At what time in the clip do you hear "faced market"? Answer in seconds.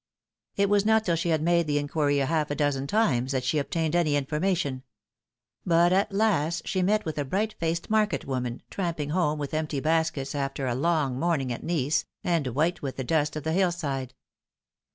7.59-8.25